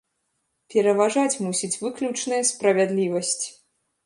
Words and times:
Пераважаць 0.73 1.39
мусіць 1.49 1.71
выключная 1.83 2.41
справядлівасць! 2.53 3.41